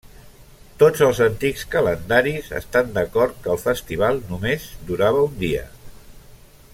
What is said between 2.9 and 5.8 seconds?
d'acord que el festival només durava un dia.